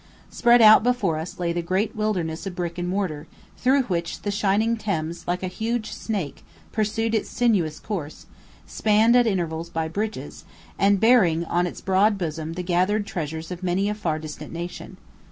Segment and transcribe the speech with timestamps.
[0.31, 4.31] Spread out before us lay the great wilderness of brick and mortar, through which the
[4.31, 8.25] shining Thames, like a huge snake, pursued its sinuous course,
[8.65, 10.43] spanned at intervals by bridges,
[10.79, 14.97] and bearing, on its broad bosom the gathered treasures of many a far distant nation.